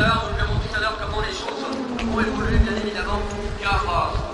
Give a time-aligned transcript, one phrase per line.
[0.00, 1.74] dado un remontizador que pone Johnson
[2.14, 3.22] o el corrente de Milanón
[3.62, 4.28] Java.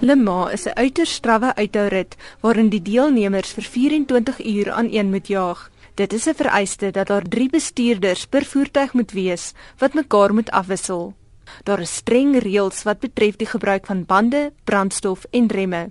[0.00, 5.26] Lema is 'n uiters strawwe uithourit waarin die deelnemers vir 24 uur aan een moet
[5.26, 5.70] jaag.
[5.94, 10.50] Dit is 'n vereiste dat daar 3 bestuurders per voertuig moet wees wat mekaar moet
[10.50, 11.14] afwissel.
[11.62, 15.90] Daar is streng reëls wat betref die gebruik van bande, brandstof en remme.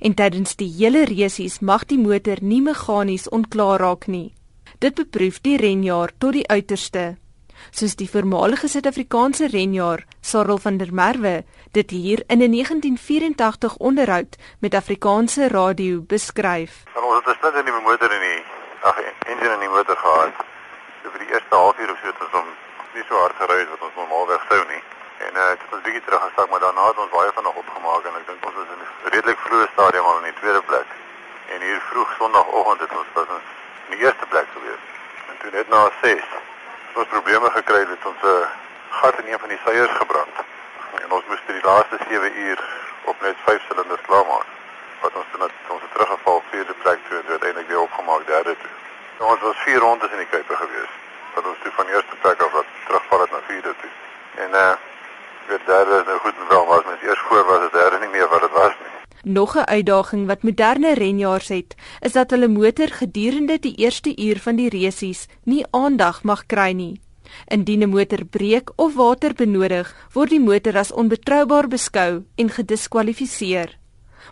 [0.00, 4.35] En tydens die hele resies mag die motor nie meganies onklaar raak nie.
[4.78, 7.16] Dit beproef die renjaer tot die uiterste
[7.72, 14.36] soos die voormalige Suid-Afrikaanse renjaer Sarel van der Merwe dit hier in 'n 1984 onderhoud
[14.60, 16.84] met Afrikaanse radio beskryf.
[16.92, 18.44] Ons het 'n splinte nuwe motor in die
[18.82, 20.34] ag engine in die motor gehad.
[21.02, 22.48] So vir die eerste halfuur of so het ons hom
[22.94, 24.82] nie so hard gery as wat ons normaalweg sou nie.
[25.26, 28.26] En uh, het ons bietjie teruggesak, maar daarna het ons baie vinnig opgemaak en ek
[28.26, 30.88] dink ons is in 'n redelik vroeë stadium al in die tweede plek.
[31.52, 33.46] En hier vroeg Sondagoggend het ons was ons
[33.86, 34.82] in die eerste plek gewees.
[35.30, 36.22] En toe net na 6
[36.98, 38.48] ons probleme gekry het ons 'n uh,
[38.98, 40.36] gat in een van die seiers gebrand.
[41.02, 42.58] En ons moes die laaste 7 uur
[43.04, 44.48] op net 5 silinders klaarmaak.
[45.00, 48.74] Wat ons dan ons het teruggeval vierde plek toe en uiteindelik weer opgemaak derde toe.
[49.18, 50.92] Nou, ons was 4 rondes in die kuipe gewees.
[51.34, 53.92] Wat ons toe van eerste plek af wat terugval het na vierde toe.
[54.44, 54.74] En uh
[55.46, 57.98] weer derde is nou goed en wel, maar as mens eers voor was, het derde
[57.98, 58.85] nie meer wat dit was nie.
[59.28, 64.38] Nog 'n uitdaging wat moderne renjaars het, is dat hulle motor gedurende die eerste uur
[64.38, 67.00] van die resies nie aandag mag kry nie.
[67.46, 73.78] Indien 'n motor breek of water benodig, word die motor as onbetroubaar beskou en gediskwalifiseer.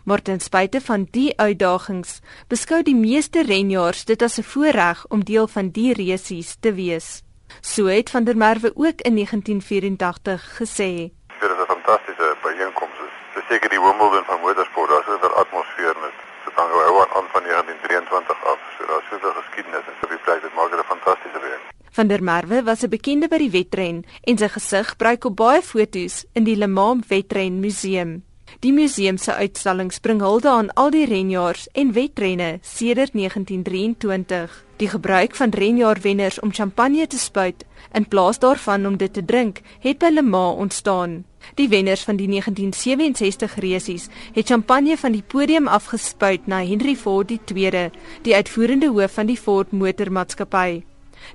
[0.05, 5.25] Maar ten spyte van die uitdagings, beskou die meeste renjaars dit as 'n voorreg om
[5.25, 7.23] deel van die resies te wees.
[7.61, 12.95] So het van der Merwe ook in 1984 gesê: "Dit is 'n fantastiese byeenkoms.
[13.35, 14.91] Dit is seker die Wimbledon van motorsport.
[14.91, 16.15] Daar's 'n atmosfeer met
[16.45, 18.59] dit hang hou aan van 1923 af.
[18.79, 20.43] So daar's soveel geskiedenis en so baie plek.
[20.43, 21.63] Dit maak dit 'n fantastiese week.
[21.95, 25.63] Van der Merwe was 'n bekende by die wedren en sy gesig bruik op baie
[25.63, 28.23] foto's in die Le Mans Wetren Museum.
[28.61, 34.65] Die museum se uitstalling bring hulde aan al die renjaars en wetrenne sedert 1923.
[34.77, 39.61] Die gebruik van renjaarwenners om champagne te spuit in plaas daarvan om dit te drink,
[39.79, 41.25] het by Le Mans ontstaan.
[41.55, 47.31] Die wenners van die 1967 resies het champagne van die podium afgespuit na Henry Ford
[47.31, 47.91] II,
[48.23, 50.83] die uitvoerende hoof van die Ford Motormaatskappy.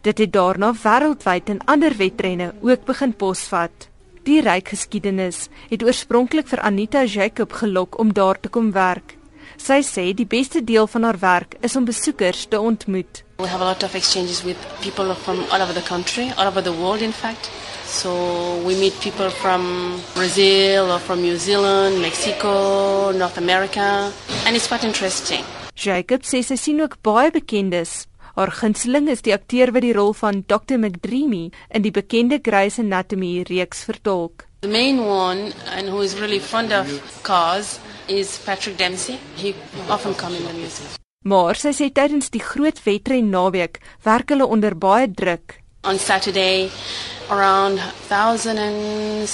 [0.01, 3.89] Dit het daarna wêreldwyd in ander wedrenne ook begin posvat.
[4.23, 9.15] Die ryk geskiedenis het oorspronklik vir Anita Jacob gelok om daar te kom werk.
[9.57, 13.23] Sy sê die beste deel van haar werk is om besoekers te ontmoet.
[13.39, 16.63] We have a lot of exchanges with people from all over the country, all over
[16.63, 17.49] the world in fact.
[17.85, 18.11] So
[18.65, 24.11] we meet people from Brazil or from New Zealand, Mexico, North America,
[24.45, 25.43] and it's quite interesting.
[25.75, 28.08] Jacob sê sy sien ook baie bekendes.
[28.39, 30.79] Haar gunsteling is die akteur wat die rol van Dr.
[30.79, 34.45] McDreamy in die bekende Grey's Anatomy reeks vertolk.
[34.63, 36.87] The main one and who is really fond of
[37.21, 39.19] cars is Patrick Dempsey.
[39.35, 39.53] He
[39.89, 40.87] often come in the museum.
[41.27, 45.59] Maar sy sê tydens die groot wedren naweek werk hulle onder baie druk.
[45.83, 46.71] On Saturday
[47.27, 49.27] around 1,600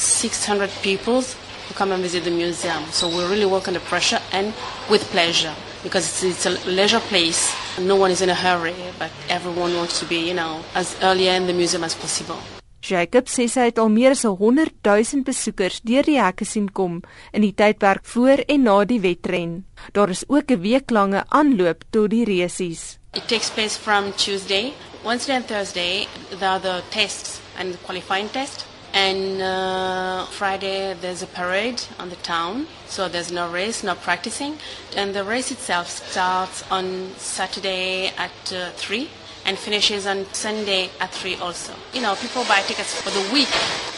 [0.82, 2.82] people who come and visit the museum.
[2.90, 4.50] So we really work under pressure and
[4.90, 7.54] with pleasure because it's, it's a leisure place.
[7.80, 11.28] No one is in a hurry, but everyone wants to be, you know, as early
[11.28, 12.40] in the museum as possible.
[12.86, 17.00] Jacob sê sy het al meer as 100 000 besoekers deur die hekke sien kom
[17.34, 19.66] in die tydperk voor en na die wedren.
[19.92, 23.00] Daar is ook 'n weeklange aanloop tot die resies.
[23.14, 26.08] It takes place from Tuesday, Wednesday and Thursday.
[26.30, 28.66] There are the tests and the qualifying test.
[28.96, 34.58] And uh, Friday there's a parade on the town, so there's no race, no practicing.
[34.96, 39.10] And the race itself starts on Saturday at uh, 3
[39.46, 41.74] and finishes on Sunday at 3 also.
[41.94, 43.54] You know, people buy tickets for the week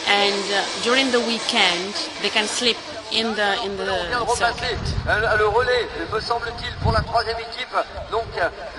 [0.06, 2.76] and uh, during the weekend they can sleep
[3.12, 3.88] in the in the
[4.36, 4.84] circuit.
[5.06, 7.74] Le relais, me semble-t-il, pour la troisième équipe.
[8.10, 8.28] Donc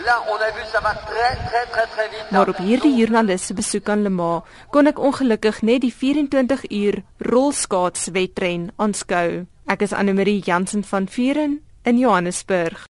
[0.05, 2.31] là, on a vu ça va très très très très vite.
[2.31, 6.69] Maar op hierdie joernalis se besoek aan Le Mans kon ek ongelukkig net die 24
[6.69, 7.01] uur
[7.31, 9.45] rolskaats wedren aanskou.
[9.69, 12.87] Ek is Anne Marie Jansen van Vieren in Johannesburg.